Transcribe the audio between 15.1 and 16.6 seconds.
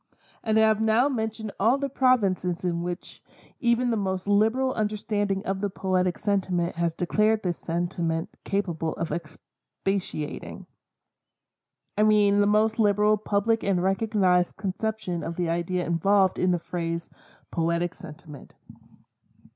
of the idea involved in the